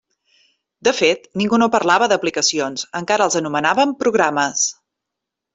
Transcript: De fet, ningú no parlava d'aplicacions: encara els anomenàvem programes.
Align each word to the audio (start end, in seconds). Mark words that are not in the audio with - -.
De 0.87 0.93
fet, 0.99 1.27
ningú 1.41 1.59
no 1.63 1.67
parlava 1.75 2.09
d'aplicacions: 2.13 2.87
encara 3.03 3.29
els 3.29 3.39
anomenàvem 3.43 3.97
programes. 4.03 4.65